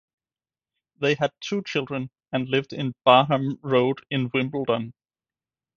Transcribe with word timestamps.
They 0.99 1.13
had 1.13 1.29
two 1.41 1.61
children 1.61 2.09
and 2.31 2.49
lived 2.49 2.73
in 2.73 2.95
Barham 3.05 3.59
Road 3.61 3.99
in 4.09 4.31
Wimbledon. 4.33 4.95